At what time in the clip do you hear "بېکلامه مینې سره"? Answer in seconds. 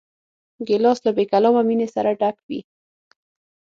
1.17-2.11